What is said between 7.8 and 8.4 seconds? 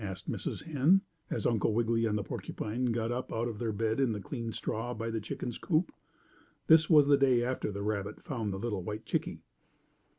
rabbit